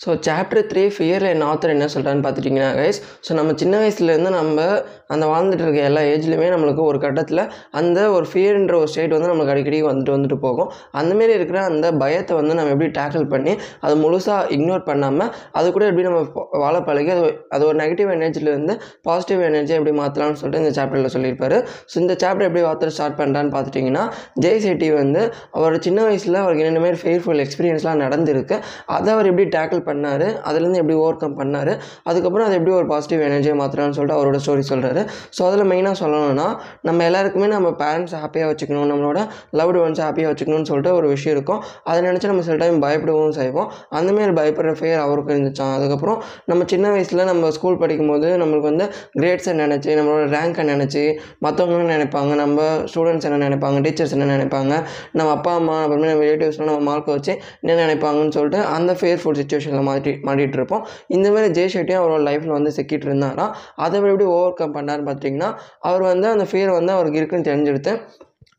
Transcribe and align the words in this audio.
So 0.00 0.08
chapter 0.26 0.66
three 0.70 0.82
ஃபியரில் 0.94 1.30
என்ன 1.34 1.44
author 1.52 1.72
என்ன 1.74 1.86
சொல்கிறான்னு 1.94 2.22
பார்த்துட்டிங்கன்னா 2.24 2.68
கைஸ் 2.80 2.98
ஸோ 3.26 3.30
நம்ம 3.38 3.54
சின்ன 3.62 3.74
வயசுலேருந்து 3.82 4.30
நம்ம 4.36 4.66
அந்த 5.14 5.24
வாழ்ந்துட்டு 5.30 5.64
இருக்க 5.64 5.80
எல்லா 5.88 6.02
ஏஜ்லேயுமே 6.12 6.48
நம்மளுக்கு 6.54 6.82
ஒரு 6.90 6.98
கட்டத்தில் 7.04 7.40
அந்த 7.78 7.98
ஒரு 8.16 8.26
ஃபியர்ன்ற 8.30 8.74
ஒரு 8.82 8.90
ஸ்டேட் 8.92 9.14
வந்து 9.16 9.30
நம்மளுக்கு 9.30 9.54
அடிக்கடி 9.54 9.78
வந்துட்டு 9.88 10.12
வந்துட்டு 10.16 10.36
போகும். 10.44 10.68
அந்தமாரி 11.00 11.32
இருக்கிற 11.38 11.58
அந்த 11.70 11.86
பயத்தை 12.02 12.34
வந்து 12.40 12.54
நம்ம 12.58 12.72
எப்படி 12.74 12.88
டேக்கிள் 12.98 13.26
பண்ணி 13.32 13.52
அது 13.86 13.94
முழுசாக 14.04 14.52
இக்னோர் 14.56 14.84
பண்ணாமல் 14.90 15.30
அது 15.60 15.66
கூட 15.76 15.84
எப்படி 15.90 16.04
நம்ம 16.08 16.20
வாழ 16.64 16.76
பழகி 16.88 17.12
அது 17.16 17.24
அது 17.56 17.66
ஒரு 17.70 17.78
நெகட்டிவ் 17.82 18.12
எனர்ஜிலேருந்து 18.16 18.76
பாசிட்டிவ் 19.08 19.42
எனர்ஜி 19.50 19.74
எப்படி 19.78 19.94
மாற்றலாம்னு 20.00 20.40
சொல்லிட்டு 20.42 20.62
இந்த 20.64 20.72
சாப்டரில் 20.80 21.12
சொல்லியிருப்பாரு. 21.16 21.58
ஸோ 21.90 21.96
இந்த 22.04 22.16
சாப்டர் 22.24 22.48
எப்படி 22.48 22.64
ஆத்தர் 22.70 22.94
ஸ்டார்ட் 22.98 23.18
பண்ணுறான்னு 23.22 23.52
பார்த்துட்டிங்கன்னா 23.56 24.04
ஜெய் 24.46 24.62
செட்டி 24.66 24.90
வந்து 25.00 25.24
அவர் 25.58 25.80
சின்ன 25.88 25.98
வயசில் 26.08 26.40
அவருக்கு 26.44 26.64
என்னென்ன 26.64 26.84
மாதிரி 26.86 27.00
ஃபெயிர்ஃபுல் 27.04 27.42
எக்ஸ்பீரியன்ஸ்லாம் 27.46 28.02
நடந்திருக்கு. 28.06 28.58
அதை 28.96 29.08
அவர் 29.16 29.30
எப்படி 29.32 29.48
டேக்கிள் 29.58 29.84
பண்ணார். 29.90 30.26
அதுலேருந்து 30.48 30.80
எப்படி 30.82 30.96
ஓவர் 31.02 31.20
கம் 31.22 31.36
பண்ணார். 31.40 31.72
அதுக்கப்புறம் 32.10 32.46
அது 32.48 32.56
எப்படி 32.58 32.74
ஒரு 32.80 32.86
பாசிட்டிவ் 32.92 33.22
எனர்ஜியை 33.28 33.56
மாற்றுறான்னு 33.62 33.96
சொல்லிட்டு 33.98 34.18
அவரோட 34.18 34.40
ஸ்டோரி 34.44 34.64
சொல்கிறாரு 34.72 35.02
ஸோ 35.36 35.40
அதில் 35.48 35.68
மெயினாக 35.72 35.96
சொல்லணும்னா 36.02 36.48
நம்ம 36.88 37.04
எல்லாருக்குமே 37.08 37.48
நம்ம 37.56 37.68
பேரண்ட்ஸ் 37.82 38.16
ஹாப்பியாக 38.22 38.48
வச்சுக்கணும். 38.52 38.88
நம்மளோட 38.92 39.18
லவ்டு 39.60 39.78
ஒன்ஸ் 39.84 40.02
ஹாப்பியாக 40.06 40.30
வச்சுக்கணும்னு 40.32 40.68
சொல்லிட்டு 40.70 40.92
ஒரு 40.98 41.06
விஷயம் 41.14 41.34
இருக்கும். 41.36 41.60
அதை 41.90 41.98
நினச்சி 42.08 42.30
நம்ம 42.32 42.44
சில 42.48 42.56
டைம் 42.62 42.78
பயப்படவும் 42.86 43.36
செய்வோம். 43.40 43.68
அந்தமாரி 43.98 44.34
பயப்படுற 44.40 44.72
ஃபேர் 44.80 45.00
அவருக்கு 45.06 45.32
இருந்துச்சான் 45.34 45.74
அதுக்கப்புறம் 45.78 46.18
நம்ம 46.50 46.64
சின்ன 46.72 46.86
வயசில் 46.94 47.24
நம்ம 47.30 47.50
ஸ்கூல் 47.56 47.78
படிக்கும்போது 47.82 48.28
நம்மளுக்கு 48.42 48.70
வந்து 48.72 48.86
கிரேட்ஸை 49.20 49.52
நினச்சி 49.62 49.90
நம்மளோட 49.98 50.24
ரேங்கை 50.36 50.64
நினச்சி 50.72 51.02
மற்றவங்க 51.44 51.86
நினைப்பாங்க? 51.94 52.32
நம்ம 52.42 52.58
ஸ்டூடெண்ட்ஸ் 52.90 53.26
என்ன 53.28 53.38
நினைப்பாங்க? 53.46 53.78
டீச்சர்ஸ் 53.86 54.14
என்ன 54.16 54.28
நினைப்பாங்க? 54.36 54.74
நம்ம 55.18 55.30
அப்பா 55.36 55.52
அம்மா 55.60 55.76
அப்புறமே 55.84 56.08
நம்ம 56.12 56.24
ரிலேட்டிவ்ஸ்லாம் 56.28 56.70
நம்ம 56.70 56.82
மார்க்கை 56.90 57.12
வச்சு 57.16 57.32
என்ன 57.62 57.78
நினைப்பாங்கன்னு 57.84 58.34
சொல்லிட்டு 58.36 58.60
அந்த 58.76 58.92
ஃபேர்ஃபுல் 59.00 59.38
சுச்சுவேஷனில் 59.78 59.88
மாட்டி 59.88 60.12
மாட்டிகிட்டு 60.28 60.58
இருப்போம் 60.58 60.84
இந்தமாரி 61.16 61.48
ஜெய் 61.50 61.72
ஷெட்டியும் 61.74 62.02
அவரோட 62.02 62.20
லைஃப்பில் 62.28 62.56
வந்து 62.58 62.70
சிக்கிட்டு 62.78 63.06
இருந்தாரா 63.08 63.46
அதை 63.76 63.96
அவர் 64.00 64.12
எப்படி 64.12 64.28
ஓவர் 64.36 64.58
கம் 64.60 64.76
பண்ணாருன்னு 64.78 65.08
பார்த்தீங்கன்னா 65.10 65.50
அவர் 65.88 66.04
வந்து 66.12 66.28
அந்த 66.28 66.46
ஃபியர் 66.50 66.72
வந்து 66.78 66.92
அவருக்கு 66.92 67.20
இருக்குன்னு 67.20 67.48
தெரிஞ்செடுத்து. 67.50 67.94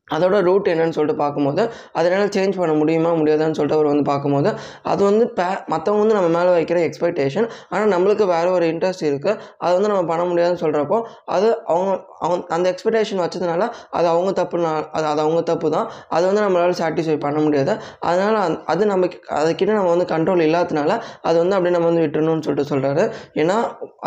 அதோட 0.10 0.38
ரூட் 0.42 0.70
என்னன்னு 0.74 0.96
சொல்லிட்டு 0.98 1.22
பார்க்கும்போது 1.24 1.64
அதனால் 1.94 2.34
சேஞ்ச் 2.38 2.60
பண்ண 2.62 2.74
முடியுமா 2.74 3.14
முடியாதான்னு 3.20 3.58
சொல்லிட்டு 3.60 3.78
அவர் 3.80 3.92
வந்து 3.92 4.06
பார்க்கும்போது 4.12 4.52
அது 4.92 5.04
வந்து 5.04 5.26
பே 5.40 5.48
மற்றவங்க 5.74 6.04
வந்து 6.04 6.18
நம்ம 6.20 6.32
மேலே 6.38 6.52
வைக்கிற 6.58 6.80
எக்ஸ்பெக்டேஷன் 6.88 7.50
ஆனால் 7.72 7.92
நம்மளுக்கு 7.94 8.26
வேறு 8.26 8.50
ஒரு 8.52 8.68
இன்ட்ரெஸ்ட் 8.74 9.06
இருக்குது 9.10 9.36
அது 9.64 9.74
வந்து 9.78 9.92
நம்ம 9.94 10.04
பண்ண 10.12 10.24
முடியாதுன்னு 10.24 10.64
சொல்கிறப்போ 10.66 11.00
அது 11.36 11.48
அவங்க 11.72 11.92
அவங்க 12.22 12.44
அந்த 12.56 12.66
எக்ஸ்பெக்டேஷன் 12.74 13.22
வச்சதுனால 13.24 13.64
அது 13.98 14.08
அவங்க 14.08 14.32
தப்புனா 14.42 14.72
அது 14.98 15.06
அது 15.06 15.22
அவங்க 15.26 15.42
தப்பு 15.42 15.68
தான் 15.76 15.88
அது 16.10 16.24
வந்து 16.30 16.42
நம்மளால் 16.46 16.78
சாட்டிஸ்ஃபை 16.82 17.18
பண்ண 17.20 17.38
முடியாது. 17.40 17.74
அதனால் 18.10 18.38
அது 18.66 18.84
நம்ம 18.86 19.08
அதுக்கிட்ட 19.40 19.72
நம்ம 19.74 19.92
வந்து 19.96 20.08
கண்ட்ரோல் 20.14 20.44
இல்லாததுனால 20.48 20.92
அது 21.28 21.38
வந்து 21.44 21.56
அப்படியே 21.58 21.76
நம்ம 21.78 21.90
வந்து 21.92 22.04
விட்டுறணும்னு 22.06 22.46
சொல்லிட்டு 22.48 22.72
சொல்கிறாரு 22.74 23.04
ஏன்னா 23.42 23.58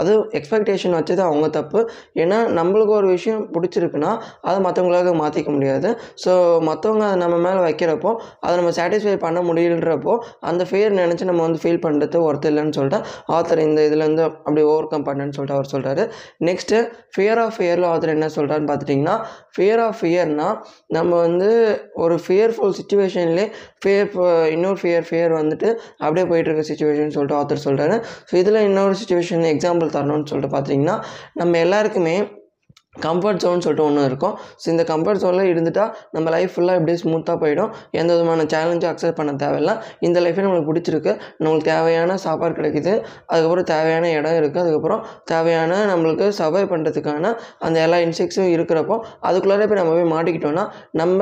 அது 0.01 0.13
எக்ஸ்பெக்டேஷன் 0.39 0.97
வச்சது 0.99 1.23
அவங்க 1.29 1.49
தப்பு. 1.59 1.81
ஏன்னா 2.23 2.39
நம்மளுக்கு 2.59 2.95
ஒரு 3.01 3.09
விஷயம் 3.09 3.43
பிடிச்சிருக்குன்னா 3.55 4.13
அதை 4.43 4.59
மற்றவங்களாக 4.67 5.15
மாற்றிக்க 5.23 5.51
முடியாது. 5.51 5.89
ஸோ 6.25 6.33
மற்றவங்க 6.63 7.05
அதை 7.07 7.19
நம்ம 7.19 7.37
மேலே 7.39 7.61
வைக்கிறப்போ 7.61 8.11
அதை 8.41 8.53
நம்ம 8.57 8.73
சாட்டிஸ்ஃபை 8.77 9.17
பண்ண 9.19 9.41
முடியலன்றப்போ 9.43 10.15
அந்த 10.43 10.63
ஃபியர் 10.65 10.99
நினச்சி 10.99 11.25
நம்ம 11.25 11.43
வந்து 11.43 11.61
ஃபீல் 11.63 11.83
பண்ணுறது 11.85 12.21
ஒருத்தர் 12.23 12.53
இல்லைன்னு 12.53 12.77
சொல்லிட்டு 12.77 13.01
ஆத்தர் 13.33 13.63
இந்த 13.63 13.81
இதுலேருந்து 13.89 14.25
அப்படி 14.39 14.65
ஓவர் 14.65 14.91
கம் 14.93 15.07
பண்ணுன்னு 15.07 15.37
சொல்லிட்டு 15.37 15.57
அவர் 15.59 15.73
சொல்கிறாரு 15.73 16.05
நெக்ஸ்ட்டு 16.43 16.81
ஃபியர் 17.15 17.41
ஆஃப் 17.43 17.57
ஃபியரில் 17.57 17.89
ஆத்தர் 17.93 18.15
என்ன 18.15 18.31
சொல்கிறான்னு 18.37 18.69
பார்த்துட்டிங்கன்னா 18.69 19.17
ஃபியர் 19.57 19.83
ஆஃப் 19.83 19.99
ஃபியர்னால் 20.01 20.57
நம்ம 20.89 21.13
வந்து 21.19 21.51
ஒரு 21.97 22.17
ஃபியர்ஃபுல் 22.25 22.77
சுச்சுவேஷன்லேயே 22.79 23.47
ஃபியர் 23.81 24.11
இன்னொரு 24.53 24.79
ஃபியர் 24.83 25.09
ஃபியர் 25.09 25.33
வந்துட்டு 25.33 25.69
அப்படியே 26.03 26.27
போயிட்டுருக்க 26.27 26.65
சுச்சுவேஷன் 26.69 27.15
சொல்லிட்டு 27.15 27.39
ஆத்தர் 27.39 27.65
சொல்கிறாரு 27.65 27.97
ஸோ 28.31 28.35
இதில் 28.35 28.61
இன்னொரு 28.63 28.95
சுச்சுவேஷன் 29.01 29.51
எக்ஸாம்பிள் 29.53 29.95
தரணும்னு 29.95 30.31
சொல்லிட்டு 30.31 30.55
பார்த்தீங்கன்னா 30.57 30.97
நம்ம 31.35 31.59
எல்லாருக்குமே 31.59 32.17
கம்ஃபர்ட் 32.97 33.41
ஜோன் 33.43 33.63
சொல்லிட்டு 33.65 33.85
ஒன்று 33.89 34.03
இருக்கும். 34.09 34.35
ஸோ 34.63 34.67
இந்த 34.73 34.83
கம்ஃபர்ட் 34.91 35.21
ஜோனில் 35.23 35.51
இருந்துட்டால் 35.53 35.93
நம்ம 36.15 36.27
லைஃப் 36.35 36.51
ஃபுல்லாக 36.55 36.79
இப்படியே 36.81 36.99
ஸ்மூத்தாக 37.03 37.37
போயிடும். 37.43 37.71
எந்த 38.01 38.11
விதமான 38.17 38.45
சேலஞ்சும் 38.53 38.91
அக்செப்ட் 38.91 39.17
பண்ண 39.21 39.33
தேவையில்ல. 39.43 39.73
இந்த 40.07 40.19
லைஃபே 40.25 40.43
நம்மளுக்கு 40.47 40.69
பிடிச்சிருக்கு. 40.71 41.13
நம்மளுக்கு 41.43 41.69
தேவையான 41.71 42.17
சாப்பாடு 42.25 42.55
கிடைக்குது. 42.59 42.93
அதுக்கப்புறம் 43.31 43.69
தேவையான 43.73 44.11
இடம் 44.19 44.37
இருக்குது 44.41 44.63
அதுக்கப்புறம் 44.65 45.01
தேவையான 45.33 45.79
நம்மளுக்கு 45.93 46.29
சர்வை 46.41 46.63
பண்ணுறதுக்கான 46.73 47.33
அந்த 47.69 47.77
எல்லா 47.87 48.01
இன்செக்ட்ஸும் 48.07 48.51
இருக்கிறப்போ 48.57 48.99
அதுக்குள்ளாரே 49.31 49.69
போய் 49.73 49.81
நம்ம 49.81 49.95
போய் 49.97 50.13
மாட்டிக்கிட்டோம்னா 50.15 50.67
நம்ம 51.03 51.19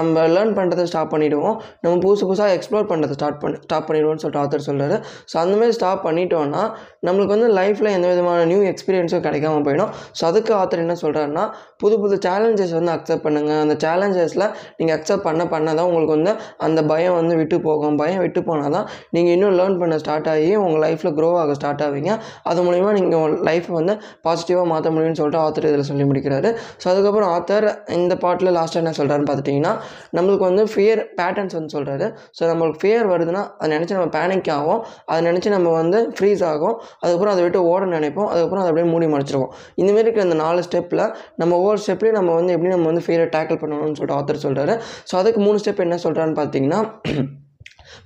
நம்ம 0.00 0.26
லேர்ன் 0.36 0.54
பண்ணுறதை 0.60 0.86
ஸ்டாப் 0.92 1.12
பண்ணிவிடுவோம் 1.14 1.56
நம்ம 1.84 1.94
புதுசு 2.04 2.24
புதுசாக 2.30 2.58
எக்ஸ்ப்ளோர் 2.58 2.88
பண்ணுறதை 2.92 3.16
ஸ்டார்ட் 3.20 3.40
பண்ணி 3.44 3.58
ஸ்டாப் 3.66 3.88
பண்ணிடுவோம்னு 3.88 4.22
சொல்லிட்டு 4.24 4.42
ஆத்தர் 4.44 4.66
சொல்கிறாரு 4.68 4.98
ஸோ 5.32 5.34
அந்த 5.44 5.54
மாதிரி 5.60 5.76
ஸ்டாப் 5.78 6.04
பண்ணிட்டோம்னா 6.08 6.62
நம்மளுக்கு 7.08 7.34
வந்து 7.36 7.50
லைஃப்பில் 7.60 7.92
எந்த 7.96 8.06
விதமான 8.12 8.46
நியூ 8.52 8.62
எக்ஸ்பீரியன்ஸும் 8.72 9.26
கிடைக்காம 9.28 9.62
போயிடும். 9.66 9.90
ஸோ 10.18 10.22
அதுக்கு 10.30 10.52
ஆத்தர் 10.60 10.84
என்ன 10.84 10.94
சொல்கிறேன்னா 11.16 11.44
புது 11.82 11.94
புது 12.02 12.16
சேலஞ்சஸ் 12.26 12.74
வந்து 12.78 12.92
அக்செப்ட் 12.96 13.24
பண்ணுங்கள் 13.26 13.60
அந்த 13.64 13.74
சேலஞ்சஸில் 13.84 14.46
நீங்கள் 14.78 14.96
அக்செப்ட் 14.98 15.24
பண்ண 15.28 15.42
பண்ண 15.54 15.74
தான் 15.78 15.88
உங்களுக்கு 15.88 16.14
வந்து 16.16 16.32
அந்த 16.66 16.80
பயம் 16.90 17.16
வந்து 17.20 17.34
விட்டு 17.40 17.56
போகும். 17.66 17.96
பயம் 18.02 18.22
விட்டு 18.24 18.40
போனால் 18.48 18.74
தான் 18.76 18.86
நீங்கள் 19.14 19.34
இன்னும் 19.36 19.56
லேர்ன் 19.60 19.78
பண்ண 19.82 19.94
ஸ்டார்ட் 20.02 20.28
ஆகி 20.34 20.50
உங்கள் 20.64 20.82
லைஃப்பில் 20.86 21.14
க்ரோ 21.18 21.30
ஆக 21.42 21.54
ஸ்டார்ட் 21.60 21.82
ஆவீங்க. 21.86 22.12
அது 22.50 22.62
மூலிமா 22.66 22.90
நீங்கள் 22.98 23.18
உங்கள் 23.20 23.36
லைஃப்பை 23.48 23.74
வந்து 23.80 23.94
பாசிட்டிவாக 24.26 24.66
மாற்ற 24.72 24.90
முடியும்னு 24.94 25.18
சொல்லிட்டு 25.20 25.40
ஆத்தர் 25.44 25.68
இதில் 25.70 25.86
சொல்லி 25.90 26.06
முடிக்கிறாரு. 26.10 26.50
ஸோ 26.82 26.86
அதுக்கப்புறம் 26.92 27.30
ஆத்தர் 27.36 27.66
இந்த 27.98 28.14
பாட்டில் 28.24 28.52
லாஸ்ட்டாக 28.58 28.82
என்ன 28.84 28.94
சொல்கிறாருன்னு 29.00 29.28
பார்த்துட்டிங்கன்னா 29.30 29.72
நம்மளுக்கு 30.18 30.46
வந்து 30.50 30.64
ஃபியர் 30.72 31.02
பேட்டர்ன்ஸ் 31.20 31.56
வந்து 31.58 31.72
சொல்கிறாரு 31.76 32.08
ஸோ 32.38 32.42
நம்மளுக்கு 32.52 32.80
ஃபியர் 32.82 33.06
வருதுன்னா 33.12 33.42
அதை 33.60 33.70
நினச்சி 33.76 33.94
நம்ம 33.98 34.10
பேனிக் 34.18 34.50
ஆகும் 34.58 34.80
அதை 35.10 35.20
நினச்சி 35.28 35.48
நம்ம 35.56 35.72
வந்து 35.80 36.00
ஃப்ரீஸ் 36.16 36.42
ஆகும். 36.52 36.76
அதுக்கப்புறம் 37.02 37.34
அதை 37.34 37.42
விட்டு 37.46 37.60
ஓட 37.72 37.82
நினைப்போம். 37.96 38.28
அதுக்கப்புறம் 38.32 38.62
அதை 38.62 38.70
அப்படியே 38.72 38.88
மூடி 38.92 39.06
மறைச்சிருவோம். 39.14 39.52
இந்தமாரி 39.80 40.04
இருக்கிற 40.06 40.24
இந்த 40.28 40.38
நாலு 40.44 40.60
ஸ்டெப்பில் 40.68 41.03
நம்ம 41.36 41.56
ஒவ்வொரு 41.56 41.80
ஸ்டெப்லேயும் 41.84 42.18
நம்ம 42.18 42.34
வந்து 42.34 42.52
எப்படி 42.52 42.72
நம்ம 42.72 42.86
வந்து 42.86 43.04
ஃபியரை 43.06 43.28
டேக்கிள் 43.28 43.62
பண்ணணும்னு 43.62 43.96
சொல்லிட்டு 43.96 44.18
ஆத்தர் 44.18 44.44
சொல்கிறாரு 44.44 44.76
ஸோ 45.10 45.16
அதுக்கு 45.16 45.40
மூணு 45.40 45.60
ஸ்டெப் 45.64 45.80
என்ன 45.80 45.98
சொல்கிறான்னு 46.04 46.36
பார்த்தீங்கன்னா 46.36 46.82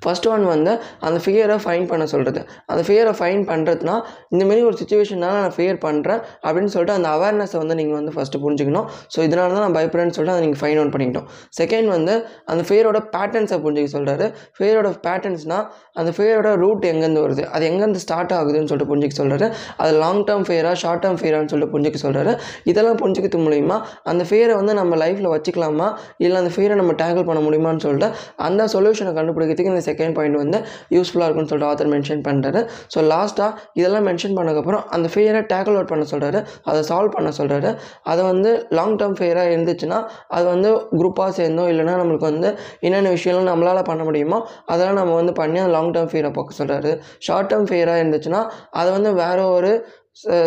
ஃபர்ஸ்ட் 0.00 0.28
ஒன் 0.28 0.44
வந்து 0.44 0.72
அந்த 1.00 1.20
ஃபியரை 1.24 1.56
ஃபைன் 1.64 1.86
பண்ண 1.86 2.06
சொல்கிறது 2.06 2.40
அந்த 2.66 2.82
ஃபியரை 2.86 3.12
ஃபைன் 3.18 3.42
பண்ணுறதுனா 3.50 3.96
இந்தமாரி 4.34 4.62
ஒரு 4.68 4.76
சுச்சுவேஷனால் 4.82 5.36
நான் 5.40 5.54
ஃபியர் 5.56 5.78
பண்ணுறேன் 5.86 6.20
அப்படின்னு 6.46 6.72
சொல்லிட்டு 6.74 6.96
அந்த 6.98 7.08
அவேர்னஸை 7.16 7.56
வந்து 7.56 7.74
நீங்கள் 7.74 7.98
வந்து 8.00 8.12
ஃபஸ்ட்டு 8.16 8.42
புரிஞ்சுக்கணும். 8.44 8.86
ஸோ 9.14 9.18
இதனால 9.28 9.52
தான் 9.54 9.64
நான் 9.66 9.76
பயப்படுறேன்னு 9.78 10.14
சொல்லிட்டு 10.16 10.34
அதை 10.34 10.42
நீங்கள் 10.46 10.60
ஃபைன் 10.62 10.78
அவுட் 10.80 10.94
பண்ணிக்கிட்டோம் 10.94 11.28
செகண்ட் 11.60 11.88
வந்து 11.96 12.14
அந்த 12.44 12.62
ஃபியரோட 12.68 13.00
பேட்டர்ன்ஸை 13.14 13.58
புரிஞ்சுக்க 13.64 13.90
சொல்கிறாரு 13.96 14.26
ஃபியரோட 14.58 14.90
பேட்டர்ன்ஸ்னால் 15.06 15.66
அந்த 16.00 16.10
ஃபியரோட 16.16 16.50
ரூட் 16.62 16.84
எங்கேருந்து 16.84 17.22
வருது? 17.26 17.44
அது 17.54 17.64
எங்கேருந்து 17.70 18.02
ஸ்டார்ட் 18.04 18.32
ஆகுதுன்னு 18.32 18.70
சொல்லிட்டு 18.70 18.90
புரிஞ்சுக்க 18.92 19.16
சொல்கிறாரு 19.20 19.46
அது 19.76 19.92
லாங் 19.98 20.22
டேர்ம் 20.24 20.46
ஃபியராக 20.48 20.76
ஷார்ட் 20.82 21.02
டேர்ம் 21.04 21.18
ஃபியரான்னு 21.20 21.50
சொல்லிட்டு 21.52 21.74
புரிஞ்சுக்க 21.74 21.98
சொல்கிறாரு 22.06 22.32
இதெல்லாம் 22.70 22.98
புரிஞ்சுக்கிறது 23.02 23.44
மூலிமா 23.46 23.76
அந்த 24.10 24.24
ஃபியரை 24.28 24.54
வந்து 24.54 24.74
நம்ம 24.74 24.96
லைஃப்பில் 24.96 25.30
வச்சுக்கலாமா? 25.34 25.88
இல்லை 26.24 26.36
அந்த 26.42 26.50
ஃபியரை 26.54 26.74
நம்ம 26.74 26.92
டேக்கிள் 26.92 27.26
பண்ண 27.30 27.40
முடியுமான்னு 27.46 27.82
சொல்லிட்டு 27.84 28.08
அந்த 28.36 28.64
சொல்யூஷனை 28.72 29.12
கண்டுபிடிக்கிறதுக்கு 29.18 29.74
இந்த 29.78 29.86
செகண்ட் 29.88 30.14
பாயிண்ட் 30.16 30.38
வந்து 30.38 30.58
யூஸ்ஃபுல்லாக 30.94 31.26
இருக்கும்னு 31.26 31.50
சொல்லிட்டு 31.50 31.70
ஆத்தர் 31.70 31.90
மென்ஷன் 31.92 32.22
பண்ணுறாரு 32.24 32.60
ஸோ 32.92 32.98
லாஸ்ட்டாக 33.08 33.50
இதெல்லாம் 33.78 34.06
மென்ஷன் 34.08 34.34
பண்ணதுக்கப்புறம் 34.36 34.82
அந்த 34.94 35.06
ஃபெயரை 35.12 35.42
டேக்கிள் 35.50 35.76
அவுட் 35.76 35.90
பண்ண 35.90 36.04
சொல்கிறாரு 36.10 36.38
அதை 36.64 36.80
சால்வ் 36.88 37.14
பண்ண 37.16 37.30
சொல்கிறாரு 37.38 37.70
அதை 38.08 38.22
வந்து 38.24 38.50
லாங் 38.78 38.96
டேர்ம் 38.96 39.16
ஃபெயராக 39.18 39.52
இருந்துச்சுன்னா 39.52 39.98
அது 40.30 40.46
வந்து 40.46 40.70
குரூப்பாக 40.94 41.30
சேர்ந்தோ 41.38 41.66
இல்லைன்னா 41.72 41.94
நம்மளுக்கு 42.00 42.28
வந்து 42.28 42.50
என்னென்ன 42.80 43.12
விஷயம்லாம் 43.14 43.50
நம்மளால் 43.50 43.82
பண்ண 43.84 44.02
முடியுமோ 44.04 44.40
அதெல்லாம் 44.68 45.00
நம்ம 45.00 45.14
வந்து 45.14 45.34
பண்ணி 45.34 45.60
அந்த 45.60 45.72
லாங் 45.72 45.92
டேர்ம் 45.92 46.12
ஃபெயரை 46.12 46.32
பார்க்க 46.32 46.60
சொல்கிறாரு 46.60 46.92
ஷார்ட் 47.20 47.50
டேர்ம் 47.52 47.70
ஃபெயராக 47.70 48.02
இருந்துச்சுன்னா 48.02 48.42
அதை 48.72 48.88
வந்து 48.92 49.12
வேற 49.22 49.38
ஒரு 49.50 49.72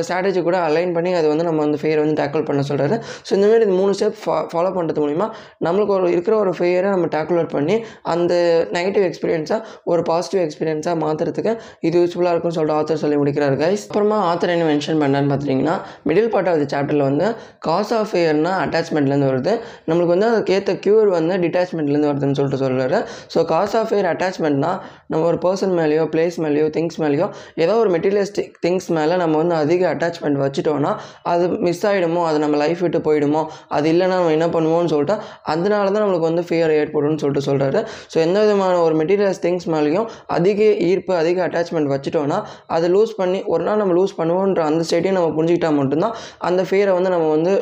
ஸ்ட்ராட்டஜி 0.02 0.42
கூட 0.42 0.58
அலைன் 0.60 0.94
பண்ணி 0.94 1.14
அதை 1.14 1.28
வந்து 1.30 1.44
நம்ம 1.44 1.62
வந்து 1.62 1.80
ஃபெயரை 1.82 2.00
வந்து 2.00 2.18
டேக்கிள் 2.22 2.44
பண்ண 2.44 2.64
சொல்கிறாரு 2.70 2.96
ஸோ 3.28 3.32
இந்தமாரி 3.34 3.62
இது 3.62 3.74
மூணு 3.74 3.92
ஸ்டெப் 3.94 4.18
ஃபா 4.22 4.38
ஃபாலோ 4.52 4.72
பண்ணுறது 4.76 5.02
மூலிமா 5.04 5.28
நம்மளுக்கு 5.66 5.94
ஒரு 5.94 6.12
இருக்கிற 6.12 6.36
ஒரு 6.38 6.52
ஃபெயரை 6.52 6.90
நம்ம 6.90 7.08
டேக்கிள் 7.08 7.38
அவுட் 7.38 7.54
பண்ணி 7.54 7.76
அந்த 8.04 8.34
நெகட்டிவ் 8.72 9.06
எக்ஸ்பீரியன்ஸாக 9.06 9.60
ஒரு 9.84 10.02
பாசிட்டிவ் 10.02 10.44
எக்ஸ்பீரியன்ஸாக 10.44 10.96
மாற்றுறதுக்கு 11.04 11.54
இது 11.80 11.96
யூஸ்ஃபுல்லாக 12.02 12.34
இருக்கும்னு 12.34 12.58
சொல்லிட்டு 12.60 12.78
ஆத்தர் 12.80 13.02
சொல்லி 13.04 13.18
முடிக்கிறார் 13.18 13.56
கைஸ் 13.56 13.86
அப்புறமா 13.88 14.18
ஆத்தர் 14.32 14.50
என்ன 14.50 14.68
மென்ஷன் 14.72 15.02
பண்ணான்னு 15.04 15.32
பார்த்தீங்கன்னா 15.34 15.76
மிடில் 16.08 16.30
பார்ட் 16.30 16.50
ஆஃப் 16.50 16.60
த 16.64 16.68
சாப்டரில் 16.74 17.02
வந்து 17.02 17.28
காஸ் 17.60 17.94
ஆஃப் 17.94 18.10
ஃபெயர்னா 18.12 18.54
அட்டாச்மெண்ட்லேருந்து 18.64 19.30
வருது. 19.32 19.54
நம்மளுக்கு 19.88 20.14
வந்து 20.16 20.30
அதுக்கேற்ற 20.32 20.74
க்யூர் 20.86 21.08
வந்து 21.10 21.38
டிட்டாச்மெண்ட்லேருந்து 21.38 22.10
வருதுன்னு 22.12 22.38
சொல்லிட்டு 22.40 22.62
சொல்கிறாரு 22.66 23.00
ஸோ 23.34 23.46
காஸ் 23.46 23.76
ஆஃப் 23.76 23.90
ஃபெயர் 23.92 24.10
அட்டாச்மெண்ட்னா 24.14 24.72
நம்ம 25.08 25.24
ஒரு 25.26 25.40
பர்சன் 25.46 25.76
மேலேயோ 25.80 26.04
பிளேஸ் 26.14 26.38
மேலேயோ 26.42 26.68
திங்ஸ் 26.78 27.00
மேலேயோ 27.02 27.28
ஏதோ 27.56 27.74
ஒரு 27.76 27.90
மெட்டீரியலிஸ்டிக் 27.96 28.54
திங்ஸ் 28.66 28.90
மேலே 28.92 29.16
நம்ம 29.16 29.38
வந்து 29.38 29.56
அதிக 29.64 29.82
அட்டாச்மெண்ட் 29.94 30.40
வச்சுட்டோன்னா 30.44 30.92
அது 31.32 31.44
மிஸ் 31.68 31.84
ஆகிடுமோ 31.90 32.22
அது 32.30 32.38
நம்ம 32.44 32.56
லைஃப் 32.64 32.82
விட்டு 32.86 33.02
போயிடுமோ? 33.08 33.42
அது 33.78 33.88
இல்லைன்னா 33.94 34.18
நம்ம 34.20 34.34
என்ன 34.38 34.48
பண்ணுவோம்னு 34.56 34.92
சொல்லிட்டு 34.94 35.16
அதனால 35.54 35.86
தான் 35.94 36.04
நம்மளுக்கு 36.04 36.30
வந்து 36.30 36.44
ஃபியர் 36.50 36.74
ஏற்படும்னு 36.80 37.22
சொல்லிட்டு 37.24 37.46
சொல்கிறாரு 37.50 37.80
ஸோ 38.14 38.18
எந்த 38.26 38.38
விதமான 38.46 38.76
ஒரு 38.86 38.96
மெட்டீரியல்ஸ் 39.02 39.42
திங்ஸ் 39.46 39.68
மேலேயும் 39.76 40.08
அதிக 40.38 40.60
ஈர்ப்பு 40.90 41.14
அதிக 41.22 41.38
அட்டாச்மெண்ட் 41.48 41.92
வச்சுட்டோன்னா 41.94 42.40
அதை 42.76 42.90
லூஸ் 42.96 43.14
பண்ணி 43.22 43.42
ஒரு 43.54 43.64
நாள் 43.68 43.82
நம்ம 43.84 43.96
லூஸ் 44.00 44.18
பண்ணுவோன்ற 44.20 44.62
அந்த 44.70 44.82
ஸ்டேட்டையும் 44.88 45.18
நம்ம 45.20 45.32
புரிஞ்சிக்கிட்டால் 45.38 45.78
மட்டும்தான் 45.80 46.16
அந்த 46.50 46.62
ஃபியரை 46.70 46.94
வந்து 46.98 47.14
நம்ம 47.16 47.30
வந்து 47.36 47.54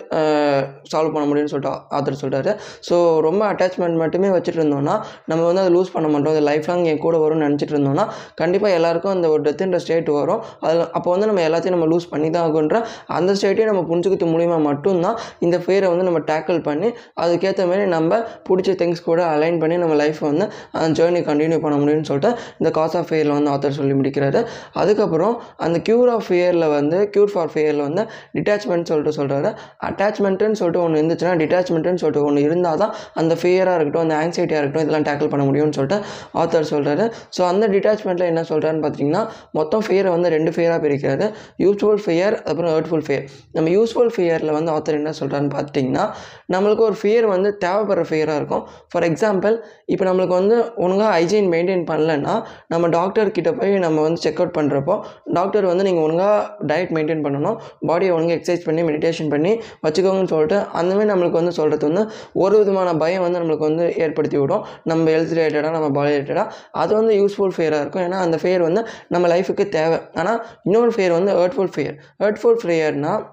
சால்வ் 0.91 1.13
பண்ண 1.15 1.25
முடியும்னு 1.29 1.53
சொல்லிட்டு 1.53 1.73
ஆத்தர் 1.97 2.21
சொல்கிறாரு 2.23 2.51
ஸோ 2.87 2.95
ரொம்ப 3.27 3.41
அட்டாச்மெண்ட் 3.51 3.97
மட்டுமே 4.03 4.29
வச்சுட்டு 4.35 4.59
இருந்தோம்னா 4.61 4.95
நம்ம 5.31 5.41
வந்து 5.49 5.61
அதை 5.63 5.71
லூஸ் 5.75 5.93
பண்ண 5.95 6.07
மாட்டோம். 6.13 6.33
அது 6.33 6.41
லைஃப் 6.49 6.67
லாங் 6.69 6.85
என் 6.91 7.01
கூட 7.05 7.15
வரும்னு 7.23 7.45
நினச்சிட்டு 7.47 7.73
இருந்தோம்னா 7.75 8.05
கண்டிப்பாக 8.41 8.77
எல்லாருக்கும் 8.79 9.13
அந்த 9.15 9.27
ஒரு 9.33 9.41
டெத்துன்ற 9.47 9.79
ஸ்டேட் 9.83 10.09
வரும். 10.19 10.41
அதில் 10.65 10.83
அப்போ 10.97 11.09
வந்து 11.13 11.27
நம்ம 11.29 11.43
எல்லாத்தையும் 11.47 11.75
நம்ம 11.77 11.88
லூஸ் 11.91 12.07
பண்ணி 12.11 12.29
தான் 12.35 12.45
ஆகுன்ற 12.47 12.77
அந்த 13.17 13.31
ஸ்டேட்டையும் 13.39 13.71
நம்ம 13.71 13.83
புரிஞ்சுக்கிறது 13.89 14.29
மூலிமா 14.33 14.57
மட்டும்தான் 14.69 15.17
இந்த 15.45 15.57
ஃபியரை 15.63 15.87
வந்து 15.93 16.05
நம்ம 16.09 16.21
டேக்கிள் 16.31 16.59
பண்ணி 16.67 16.89
அதுக்கேற்ற 17.23 17.67
மாதிரி 17.69 17.85
நம்ம 17.95 18.19
பிடிச்ச 18.49 18.75
திங்ஸ் 18.81 19.03
கூட 19.09 19.19
அலைன் 19.33 19.59
பண்ணி 19.61 19.77
நம்ம 19.83 19.95
லைஃப்பை 20.01 20.25
வந்து 20.31 20.45
அந்த 20.79 20.91
ஜேர்னி 20.99 21.21
கண்டினியூ 21.29 21.59
பண்ண 21.65 21.75
முடியும்னு 21.81 22.07
சொல்லிட்டு 22.11 22.31
இந்த 22.59 22.71
காஸ் 22.77 22.95
ஆஃப் 22.99 23.07
ஃபியரில் 23.09 23.35
வந்து 23.37 23.51
ஆத்தர் 23.53 23.77
சொல்லி 23.79 23.95
முடிக்கிறாரு. 23.99 24.41
அதுக்கப்புறம் 24.81 25.35
அந்த 25.65 25.77
க்யூர் 25.87 26.09
ஆஃப் 26.15 26.25
ஃபியரில் 26.27 26.67
வந்து 26.77 26.97
க்யூர் 27.15 27.31
ஃபார் 27.33 27.51
ஃபியரில் 27.53 27.83
வந்து 27.87 28.03
டிட்டாச்மெண்ட் 28.37 28.89
சொல்லிட்டு 28.91 29.13
சொல்கிறாரு 29.19 29.49
அட்டாச்மெண்ட்டுன்னு 29.89 30.59
சொல்லிட்டு 30.61 30.83
ஒன்று 30.85 30.99
இருந்துச்சுன்னா 31.01 31.33
டிட்டாச்மெண்ட்டுன்னு 31.41 32.01
சொல்லிட்டு 32.03 32.25
ஒன்று 32.27 32.45
இருந்தால் 32.47 32.79
தான் 32.83 32.93
அந்த 33.21 33.33
ஃபியராக 33.41 33.75
இருக்கட்டும் 33.77 34.03
அந்த 34.05 34.15
ஆங்ஸைட்டியாக 34.21 34.61
இருக்கட்டும் 34.61 34.85
இதெல்லாம் 34.85 35.07
டேக்கிள் 35.09 35.31
பண்ண 35.33 35.43
முடியும்னு 35.49 35.75
சொல்லிட்டு 35.79 35.99
ஆத்தர் 36.41 36.69
சொல்கிறாரு 36.73 37.05
ஸோ 37.37 37.41
அந்த 37.51 37.67
டிட்டாச்மெண்ட்டில் 37.75 38.29
என்ன 38.31 38.43
சொல்கிறாருன்னு 38.51 38.83
பார்த்தீங்கன்னா 38.85 39.23
மொத்தம் 39.59 39.83
ஃபியரை 39.87 40.09
வந்து 40.15 40.29
ரெண்டு 40.35 40.53
ஃபியராக 40.55 40.79
பிரிக்கிறாரு. 40.85 41.25
யூஸ்ஃபுல் 41.69 42.01
ஃபியர் 42.05 42.35
அப்புறம் 42.49 42.71
ஹர்ட்ஃபுல் 42.75 43.03
ஃபியர் 43.05 43.25
நம்ம 43.55 43.69
யூஸ்ஃபுல் 43.77 44.11
ஃபியரில் 44.15 44.51
வந்து 44.57 44.71
ஆத்தர் 44.75 44.97
என்ன 44.99 45.11
சொல்கிறான்னு 45.19 45.51
பார்த்தீங்கன்னா 45.55 46.05
நம்மளுக்கு 46.53 46.83
ஒரு 46.89 46.95
ஃபியர் 47.01 47.25
வந்து 47.33 47.49
தேவைப்படுற 47.63 48.03
ஃபியராக 48.09 48.39
இருக்கும். 48.41 48.63
ஃபார் 48.91 49.05
எக்ஸாம்பிள் 49.07 49.55
இப்போ 49.93 50.03
நம்மளுக்கு 50.09 50.35
வந்து 50.41 50.55
ஒழுங்காக 50.83 51.09
ஹைஜீன் 51.15 51.49
மெயின்டைன் 51.53 51.83
பண்ணலன்னா 51.91 52.35
நம்ம 52.73 52.87
டாக்டர் 52.97 53.33
கிட்ட 53.37 53.51
போய் 53.59 53.73
நம்ம 53.85 54.01
வந்து 54.05 54.21
செக் 54.25 54.39
அவுட் 54.41 54.55
பண்ணுறப்போ 54.57 54.95
டாக்டர் 55.37 55.65
வந்து 55.71 55.85
நீங்கள் 55.87 56.05
ஒழுங்காக 56.05 56.37
டயட் 56.71 56.93
மெயின்டைன் 56.97 57.23
பண்ணணும். 57.25 57.57
பாடியை 57.89 58.11
ஒழுங்காக 58.15 58.35
எக்ஸசைஸ் 58.37 58.65
பண்ணி 58.67 58.81
மெடிடேஷன் 58.89 59.29
பண்ணி 59.33 59.51
வச்சுக்கோங்கன்னு 59.85 60.31
சொல்லிட்டு 60.33 60.57
அந்தமாதிரி 60.79 61.09
நம்மளுக்கு 61.11 61.39
வந்து 61.41 61.53
சொல்கிறது 61.59 61.85
வந்து 61.89 62.03
ஒரு 62.43 62.55
விதமான 62.61 62.95
பயம் 63.03 63.23
வந்து 63.25 63.39
நம்மளுக்கு 63.41 63.67
வந்து 63.69 63.85
ஏற்படுத்தி 64.05 64.37
விடும். 64.41 64.63
நம்ம 64.89 65.11
ஹெல்த் 65.15 65.35
ரிலேட்டடாக 65.37 65.73
நம்ம 65.77 65.89
பாடி 65.97 66.11
ரிலேட்டடாக 66.13 66.47
அது 66.81 66.91
வந்து 66.99 67.13
யூஸ்ஃபுல் 67.21 67.53
ஃபியராக 67.55 67.83
இருக்கும். 67.83 68.03
ஏன்னா 68.07 68.19
அந்த 68.25 68.37
ஃபியர் 68.41 68.63
வந்து 68.67 68.81
நம்ம 69.13 69.27
லைஃபுக்கு 69.33 69.65
தேவை. 69.77 69.99
ஆனால் 70.19 70.39
இன்னொரு 70.67 70.91
ஃபியர் 70.95 71.13
வந்து 71.17 71.31
hurtful 71.39 71.58
fear 71.67 71.95
hurtful 72.23 72.59
ஃபியர்னால் 72.63 73.23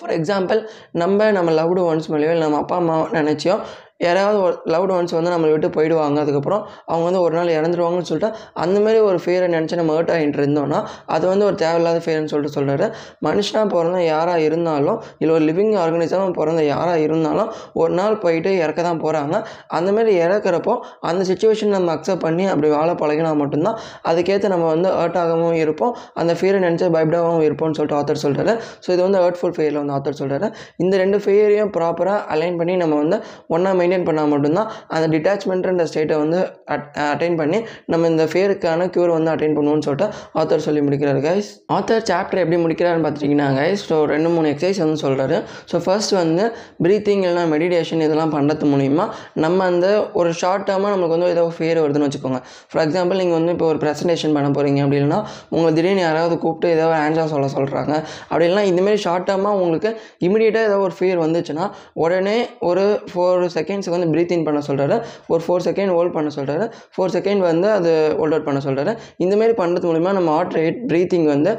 for 0.00 0.10
example 0.10 0.68
நம்ம 0.92 1.30
நம்ம 1.30 1.50
லவ்டு 1.50 1.82
ஒன்ஸ் 1.86 2.08
மேலேயோ 2.08 2.30
இல்லை 2.30 2.42
நம்ம 2.42 2.58
அப்பா 2.58 2.76
அம்மா 2.76 3.08
நினச்சியோ 3.10 3.56
யாராவது 4.00 4.38
ஒரு 4.40 4.54
லவ்டு 4.72 4.92
ஒன்ஸ் 4.92 5.14
வந்து 5.14 5.30
நம்மளை 5.30 5.50
விட்டு 5.52 5.68
போயிடுவாங்க. 5.76 6.18
அதுக்கப்புறம் 6.24 6.62
அவங்க 6.88 7.04
வந்து 7.04 7.20
ஒரு 7.20 7.34
நாள் 7.34 7.50
இறந்துருவாங்கன்னு 7.56 8.08
சொல்லிட்டு 8.08 8.30
அந்தமாரி 8.62 8.98
ஒரு 9.06 9.18
ஃபியரை 9.22 9.46
நினச்சி 9.48 9.76
நம்ம 9.76 9.94
ஹர்ட் 9.96 10.12
ஆகிட்டு 10.14 10.40
இருந்தோம்னா 10.40 10.80
அது 11.14 11.24
வந்து 11.26 11.44
ஒரு 11.44 11.56
தேவையில்லாத 11.56 12.00
ஃபியர்னு 12.04 12.30
சொல்லிட்டு 12.32 12.56
சொல்கிறாரு 12.56 12.86
மனுஷனாக 13.26 13.66
பிறந்த 13.68 14.00
யாராக 14.04 14.40
இருந்தாலும் 14.40 14.98
இல்லை 15.18 15.32
ஒரு 15.34 15.44
லிவிங் 15.44 15.74
ஆர்கனைசமாக 15.82 16.32
பிறந்த 16.32 16.62
யாராக 16.64 16.98
இருந்தாலும் 17.00 17.50
ஒரு 17.74 17.92
நாள் 17.92 18.18
போயிட்டு 18.18 18.52
இறக்க 18.58 18.80
தான் 18.82 19.00
போகிறாங்க 19.00 19.36
அந்தமாரி 19.76 20.12
இறக்குறப்போ 20.24 20.74
அந்த 21.08 21.22
சுச்சுவேஷன் 21.30 21.74
நம்ம 21.76 21.94
அக்செப்ட் 21.96 22.24
பண்ணி 22.24 22.46
அப்படி 22.46 22.70
வாழ 22.70 22.90
பழகினா 22.94 23.32
மட்டும்தான் 23.36 23.78
அதுக்கேற்ற 24.08 24.48
நம்ம 24.48 24.66
வந்து 24.66 24.90
ஹர்ட் 24.98 25.18
ஆகவும் 25.18 25.58
இருப்போம் 25.62 25.92
அந்த 26.14 26.32
ஃபியரை 26.38 26.60
நினச்சி 26.60 26.92
பயப்படாகவும் 26.96 27.44
இருப்போம்னு 27.46 27.78
சொல்லிட்டு 27.78 27.98
ஆத்தர் 28.00 28.22
சொல்கிறாரு 28.24 28.54
ஸோ 28.84 28.88
இது 28.88 29.02
வந்து 29.02 29.20
ஹர்ட்ஃபுல் 29.20 29.54
ஃபியரில் 29.56 29.80
வந்து 29.80 29.96
ஆத்தர் 29.96 30.20
சொல்கிறாரு 30.20 30.48
இந்த 30.76 30.94
ரெண்டு 30.96 31.18
ஃபியரையும் 31.18 31.72
ப்ராப்பராக 31.76 32.20
அலைன் 32.34 32.56
பண்ணி 32.56 32.76
நம்ம 32.76 32.94
வந்து 32.96 33.18
ஒன்றா 33.48 33.72
மெயின்டைன் 33.86 34.06
பண்ணால் 34.08 34.30
மட்டும்தான் 34.30 34.68
அந்த 34.88 35.06
டிட்டாச்மெண்ட்ன்ற 35.12 35.84
ஸ்டேட்டை 35.90 36.16
வந்து 36.16 36.38
அட்டைன் 37.06 37.36
பண்ணி 37.36 37.58
நம்ம 37.86 38.08
இந்த 38.08 38.24
ஃபேருக்கான 38.24 38.88
க்யூர் 38.94 39.08
வந்து 39.08 39.30
அட்டைன் 39.30 39.56
பண்ணுவோம்னு 39.56 39.82
சொல்லிட்டு 39.82 40.06
ஆத்தர் 40.34 40.58
சொல்லி 40.58 40.80
முடிக்கிறார் 40.80 41.20
கைஸ் 41.20 41.48
ஆத்தர் 41.72 42.04
சாப்டர் 42.10 42.42
எப்படி 42.42 42.56
முடிக்கிறாருன்னு 42.56 43.04
பார்த்துட்டிங்கன்னா 43.06 43.48
கைஸ் 43.58 43.82
ஸோ 43.90 43.98
ரெண்டு 44.04 44.28
மூணு 44.28 44.48
எக்ஸசைஸ் 44.52 44.78
வந்து 44.78 44.98
சொல்கிறாரு 45.02 45.38
ஸோ 45.72 45.78
ஃபர்ஸ்ட் 45.78 46.14
வந்து 46.14 46.44
ப்ரீத்திங் 46.84 47.22
இல்லைனா 47.22 47.44
மெடிடேஷன் 47.46 48.02
இதெல்லாம் 48.02 48.32
பண்ணுறது 48.32 48.70
மூலிமா 48.72 49.04
நம்ம 49.36 49.64
அந்த 49.64 49.86
ஒரு 50.12 50.32
ஷார்ட் 50.32 50.66
டேர்மாக 50.70 50.92
நம்மளுக்கு 50.92 51.16
வந்து 51.16 51.28
ஏதோ 51.28 51.44
ஃபியர் 51.56 51.80
வருதுன்னு 51.80 52.08
வச்சுக்கோங்க. 52.08 52.40
ஃபார் 52.70 52.82
எக்ஸாம்பிள் 52.86 53.16
நீங்கள் 53.16 53.38
வந்து 53.38 53.52
இப்போ 53.52 53.66
ஒரு 53.66 53.78
ப்ரெசன்டேஷன் 53.78 54.34
பண்ண 54.34 54.48
போகிறீங்க 54.48 54.80
அப்படி 54.80 54.98
இல்லைன்னா 55.00 55.20
உங்களை 55.48 55.74
திடீர்னு 55.74 56.00
யாராவது 56.00 56.38
கூப்பிட்டு 56.38 56.74
ஏதோ 56.76 56.86
ஆன்சர் 56.98 57.32
சொல்ல 57.34 57.46
சொல்கிறாங்க 57.56 57.94
அப்படி 58.28 58.46
இந்தமாரி 58.70 58.94
ஷார்ட் 58.94 59.28
டேர்மாக 59.30 59.58
உங்களுக்கு 59.58 59.90
இமீடியட்டாக 60.20 60.68
ஏதோ 60.68 60.78
ஒரு 60.78 60.94
ஃபியர் 60.98 61.18
வந்துச்சுன்னா 61.18 61.64
உடனே 61.94 62.36
ஒரு 62.60 62.84
ஃபோர் 63.10 63.44
செகண்ட் 63.48 63.75
செகண்ட்ஸுக்கு 63.76 63.98
வந்து 63.98 64.10
ப்ரீத் 64.14 64.34
இன் 64.36 64.44
பண்ண 64.44 64.60
சொல்கிறாரு 64.68 64.96
ஒரு 65.32 65.42
ஃபோர் 65.46 65.64
செகண்ட் 65.68 65.92
ஹோல்ட் 65.96 66.14
பண்ண 66.16 66.30
சொல்கிறாரு 66.36 66.66
ஃபோர் 66.94 67.14
செகண்ட் 67.16 67.42
வந்து 67.50 67.68
அது 67.70 67.90
ஹோல்ட் 68.18 68.34
அவுட் 68.36 68.48
பண்ண 68.48 68.60
சொல்கிறாரு 68.66 68.92
இந்தமாரி 69.24 69.54
பண்ணுறது 69.62 69.86
மூலிமா 69.90 70.12
நம்ம 70.18 70.30
ஹார்ட் 70.36 70.56
ரேட் 70.58 70.78
ப்ரீத்திங் 70.92 71.26
வந்து 71.34 71.52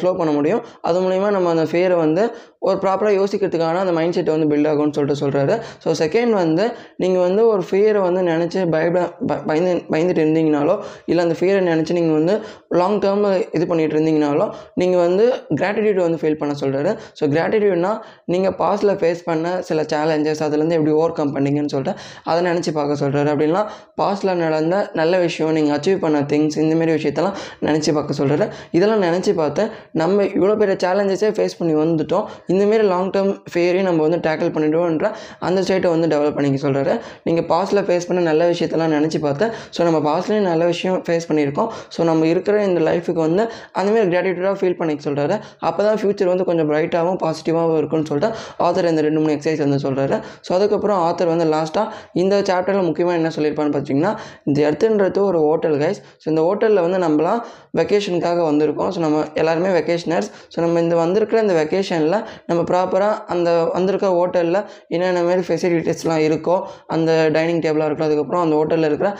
ஸ்லோ 0.00 0.12
பண்ண 0.20 0.30
முடியும். 0.38 0.62
அது 0.88 0.98
மூலிமா 1.06 1.30
நம்ம 1.36 1.50
அந்த 1.54 1.66
ஃபியரை 1.70 1.96
வந்து 2.04 2.24
ஒரு 2.62 2.76
ப்ராப்பராக 2.82 3.14
யோசிக்கிறதுக்கான 3.18 3.80
அந்த 3.82 3.92
மைண்ட் 3.98 4.16
செட் 4.16 4.30
வந்து 4.32 4.48
பில்ட் 4.50 4.68
ஆகும்னு 4.70 4.94
சொல்லிட்டு 4.96 5.20
சொல்கிறாரு 5.22 5.54
ஸோ 5.84 5.90
செகண்ட் 6.00 6.34
வந்து 6.38 6.64
நீங்கள் 7.02 7.24
வந்து 7.26 7.42
ஒரு 7.52 7.62
ஃபியரை 7.68 8.00
வந்து 8.06 8.20
நினச்சி 8.28 8.58
பயப்பட 8.74 9.00
ப 9.28 9.38
பயந்து 9.48 9.72
பயந்துட்டு 9.92 10.22
இருந்தீங்கனாலோ 10.24 10.74
இல்லை 11.10 11.22
அந்த 11.26 11.36
ஃபியரை 11.38 11.60
நினச்சி 11.70 11.92
நீங்கள் 11.98 12.16
வந்து 12.18 12.34
லாங் 12.80 12.98
டேர்மில் 13.04 13.44
இது 13.56 13.64
பண்ணிகிட்டு 13.70 13.96
இருந்தீங்கனாலோ 13.96 14.46
நீங்கள் 14.82 15.02
வந்து 15.06 15.24
கிராட்டிடியூட் 15.58 16.00
வந்து 16.04 16.20
ஃபீல் 16.22 16.38
பண்ண 16.42 16.52
சொல்கிறாரு 16.62 16.90
ஸோ 17.18 17.30
கிராட்டிடியூட்னா 17.34 17.92
நீங்கள் 18.32 18.54
பாஸ்டில் 18.60 18.94
ஃபேஸ் 19.00 19.22
பண்ண 19.24 19.54
சில 19.62 19.80
சேலஞ்சஸ் 19.92 20.44
அதுலேருந்து 20.46 20.78
எப்படி 20.78 20.94
ஓவர் 20.98 21.16
கம் 21.18 21.34
பண்ணீங்கன்னு 21.36 21.74
சொல்லிட்டு 21.74 21.94
அதை 22.24 22.40
நினச்சி 22.50 22.72
பார்க்க 22.72 23.00
சொல்கிறாரு 23.02 23.30
அப்படின்னா 23.34 23.64
பாஸ்டில் 24.00 24.34
நடந்த 24.36 24.76
நல்ல 24.94 25.14
விஷயம் 25.18 25.54
நீங்கள் 25.58 25.76
அச்சீவ் 25.76 25.98
பண்ண 25.98 26.20
திங்ஸ் 26.32 26.58
இந்தமாரி 26.62 26.92
விஷயத்தெல்லாம் 26.98 27.36
நினச்சி 27.68 27.90
பார்க்க 27.92 28.20
சொல்கிறாரு 28.20 28.46
இதெல்லாம் 28.72 29.04
நினச்சி 29.06 29.34
பார்த்து 29.34 29.62
நம்ம 30.00 30.24
இவ்வளோ 30.36 30.56
பெரிய 30.62 30.76
சேலஞ்சஸே 30.84 31.30
ஃபேஸ் 31.36 31.58
பண்ணி 31.58 31.74
வந்துட்டோம். 31.74 32.26
இந்தமாரி 32.52 32.86
லாங் 32.92 33.12
டேர்ம் 33.14 33.32
ஃபேரையும் 33.52 33.88
நம்ம 33.88 34.02
வந்து 34.06 34.20
டேக்கிள் 34.26 34.52
பண்ணிவிடுவோன்ற 34.56 35.06
அந்த 35.48 35.58
ஸ்டேட்டை 35.64 35.90
வந்து 35.94 36.08
டெவலப் 36.14 36.36
பண்ணிக்க 36.38 36.60
சொல்கிறாரு 36.66 36.94
நீங்கள் 37.26 37.46
பாஸ்ட்டில் 37.52 37.84
ஃபேஸ் 37.88 38.08
பண்ண 38.08 38.26
நல்ல 38.30 38.42
விஷயத்தெல்லாம் 38.52 38.94
நினச்சி 38.96 39.20
பார்த்தேன் 39.26 39.52
ஸோ 39.76 39.80
நம்ம 39.88 39.98
பாஸ்ட்லேயும் 40.08 40.48
நல்ல 40.50 40.62
விஷயம் 40.72 40.98
ஃபேஸ் 41.06 41.26
பண்ணியிருக்கோம். 41.30 41.70
ஸோ 41.94 42.00
நம்ம 42.10 42.26
இருக்கிற 42.32 42.56
இந்த 42.68 42.80
லைஃபுக்கு 42.88 43.20
வந்து 43.26 43.42
அந்தமாரி 43.80 44.06
கிராட்டிடியூடாக 44.12 44.56
ஃபீல் 44.60 44.76
பண்ணிக்க 44.80 45.02
சொல்கிறாரு 45.08 45.36
அப்போ 45.68 45.80
தான் 45.86 45.98
ஃப்யூச்சர் 46.00 46.30
வந்து 46.32 46.46
கொஞ்சம் 46.48 46.68
ப்ரைட்டாகவும் 46.70 47.18
பாசிட்டிவாகவும் 47.24 47.78
இருக்கும்னு 47.80 48.08
சொல்லிட்டு 48.10 48.30
ஆத்தர் 48.66 48.88
இந்த 48.92 49.02
ரெண்டு 49.06 49.20
மூணு 49.22 49.34
எக்ஸசைஸ் 49.36 49.62
வந்து 49.66 49.80
சொல்கிறாரு 49.86 50.16
ஸோ 50.46 50.50
அதுக்கப்புறம் 50.58 51.00
ஆத்தர் 51.08 51.32
வந்து 51.34 51.46
லாஸ்ட்டாக 51.54 51.86
இந்த 52.22 52.34
சாப்டரில் 52.50 52.86
முக்கியமாக 52.88 53.18
என்ன 53.20 53.32
சொல்லியிருப்பான்னு 53.36 53.74
பார்த்தீங்கன்னா 53.76 54.12
இந்த 54.48 54.58
எர்த்துன்றது 54.68 55.20
ஒரு 55.28 55.40
ஹோட்டல் 55.48 55.76
கைஸ் 55.82 56.00
ஸோ 56.22 56.26
இந்த 56.32 56.42
ஹோட்டலில் 56.48 56.82
வந்து 56.86 57.00
நம்மளாம் 57.06 57.40
வெக்கேஷனுக்காக 57.80 58.40
வந்திருக்கோம். 58.50 58.90
ஸோ 58.94 59.00
நம்ம 59.04 59.18
எல்லாருமே 59.40 59.70
வெக்கேஷனர்ஸ் 59.78 60.30
ஸோ 60.54 60.58
நம்ம 60.64 60.80
இந்த 60.84 60.94
வந்திருக்கிற 61.02 61.38
இந்த 61.46 61.54
வெக்கேஷனில் 61.60 62.18
நம்ம 62.46 62.60
ப்ராப்பராக 62.62 63.18
அந்த 63.34 63.50
வந்திருக்க 63.74 64.08
ஹோட்டலில் 64.16 64.60
என்னென்ன 64.88 65.22
மாரி 65.22 65.44
ஃபெசிலிட்டிஸ்லாம் 65.48 66.22
இருக்கோ 66.28 66.56
அந்த 66.88 67.10
டைனிங் 67.32 67.62
டேபிளாக 67.64 67.86
இருக்கட்டும் 67.86 68.10
அதுக்கப்புறம் 68.10 68.44
அந்த 68.44 68.56
ஹோட்டலில் 68.56 68.88
இருக்கிற 68.90 69.10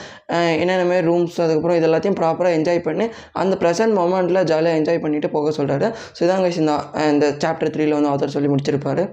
என்னென்ன 0.62 0.84
மாரி 0.84 1.04
ரூம்ஸ் 1.06 1.40
அதுக்கப்புறம் 1.40 1.78
இது 1.80 1.88
எல்லாத்தையும் 1.90 2.20
ப்ராப்பராக 2.20 2.58
என்ஜாய் 2.58 2.86
பண்ணி 2.88 3.08
அந்த 3.34 3.56
ப்ரெசன்ட் 3.62 3.96
மொமெண்ட்டில் 4.00 4.46
ஜாலியாக 4.52 4.80
என்ஜாய் 4.80 5.04
பண்ணிட்டு 5.06 5.30
போக 5.30 5.52
சொல்கிறாரு 5.58 5.88
ஸோ 6.18 6.22
இதாங்க 6.26 6.50
இந்த 6.54 6.74
இந்த 7.12 7.28
சாப்டர் 7.44 7.74
த்ரீயில் 7.76 7.98
வந்து 7.98 8.12
ஆத்தர் 8.12 8.36
சொல்லி 8.36 8.50
முடிச்சிருப்பார். 8.52 9.04